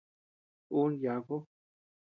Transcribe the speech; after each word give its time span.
Un 0.79 0.97
yaku. 1.03 1.37